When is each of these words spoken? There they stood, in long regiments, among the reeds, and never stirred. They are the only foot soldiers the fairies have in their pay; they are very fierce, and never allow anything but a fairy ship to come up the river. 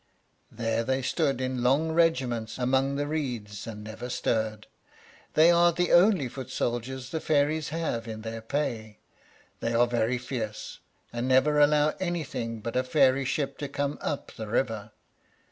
There 0.51 0.83
they 0.83 1.03
stood, 1.03 1.39
in 1.39 1.61
long 1.61 1.91
regiments, 1.91 2.57
among 2.57 2.95
the 2.95 3.05
reeds, 3.05 3.67
and 3.67 3.83
never 3.83 4.09
stirred. 4.09 4.65
They 5.35 5.51
are 5.51 5.71
the 5.71 5.91
only 5.91 6.27
foot 6.27 6.49
soldiers 6.49 7.11
the 7.11 7.19
fairies 7.19 7.69
have 7.69 8.07
in 8.07 8.21
their 8.23 8.41
pay; 8.41 8.97
they 9.59 9.75
are 9.75 9.85
very 9.85 10.17
fierce, 10.17 10.79
and 11.13 11.27
never 11.27 11.59
allow 11.59 11.89
anything 11.99 12.61
but 12.61 12.75
a 12.75 12.83
fairy 12.83 13.25
ship 13.25 13.59
to 13.59 13.67
come 13.69 13.99
up 14.01 14.31
the 14.31 14.47
river. 14.47 14.89